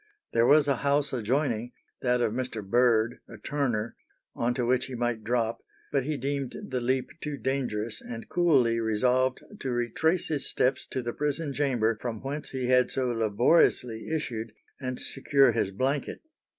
[0.33, 2.67] There was a house adjoining, that of Mr.
[2.67, 3.95] Bird, a turner,
[4.33, 5.59] on to which he might drop,
[5.91, 11.03] but he deemed the leap too dangerous, and coolly resolved to retrace his steps to
[11.03, 16.21] the prison chamber, from whence he had so laboriously issued, and secure his blanket.